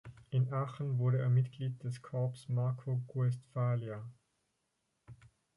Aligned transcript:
In 0.31 0.51
Aachen 0.51 0.97
wurde 0.97 1.19
er 1.19 1.29
Mitglied 1.29 1.83
des 1.83 2.01
Corps 2.01 2.33
Marko-Guestphalia. 2.49 4.03